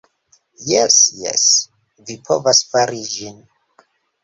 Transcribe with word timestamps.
Jes 0.69 0.97
jes, 1.25 1.43
vi 2.09 2.17
povas 2.31 2.65
fari 2.73 3.05
ĝin. 3.13 3.39